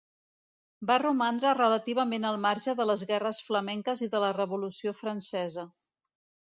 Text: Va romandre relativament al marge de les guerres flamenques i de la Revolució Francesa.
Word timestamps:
Va 0.91 0.95
romandre 1.03 1.51
relativament 1.57 2.25
al 2.31 2.39
marge 2.47 2.75
de 2.81 2.89
les 2.93 3.05
guerres 3.13 3.43
flamenques 3.51 4.05
i 4.09 4.13
de 4.17 4.27
la 4.27 4.35
Revolució 4.41 4.97
Francesa. 5.03 5.71